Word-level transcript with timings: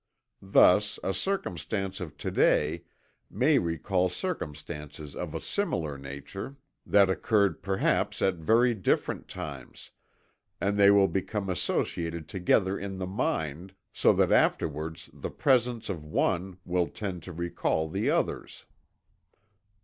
Thus, 0.41 0.97
a 1.03 1.13
circumstance 1.13 1.99
of 1.99 2.17
to 2.17 2.31
day 2.31 2.85
may 3.29 3.59
recall 3.59 4.09
circumstances 4.09 5.15
of 5.15 5.35
a 5.35 5.39
similar 5.41 5.95
nature 5.95 6.55
that 6.87 7.07
occurred 7.07 7.61
perhaps 7.61 8.19
at 8.19 8.37
very 8.37 8.73
different 8.73 9.27
times, 9.27 9.91
and 10.59 10.75
they 10.75 10.89
will 10.89 11.07
become 11.07 11.49
associated 11.51 12.27
together 12.27 12.79
in 12.79 12.97
the 12.97 13.05
mind, 13.05 13.75
so 13.93 14.11
that 14.13 14.31
afterwards 14.31 15.11
the 15.13 15.29
presence 15.29 15.87
of 15.87 16.03
one 16.03 16.57
will 16.65 16.87
tend 16.87 17.21
to 17.21 17.31
recall 17.31 17.87
the 17.87 18.09
others." 18.09 18.65